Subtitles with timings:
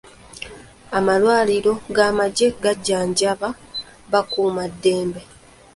[0.97, 3.49] Amalwaliro g'amagye gajjanjaba
[4.11, 5.21] bakuuma ddembe.